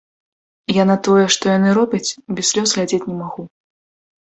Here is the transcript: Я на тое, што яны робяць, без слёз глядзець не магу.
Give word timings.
Я 0.77 0.83
на 0.91 0.95
тое, 1.07 1.25
што 1.35 1.43
яны 1.57 1.69
робяць, 1.79 2.15
без 2.39 2.51
слёз 2.55 2.69
глядзець 2.79 3.03
не 3.09 3.15
магу. 3.23 3.41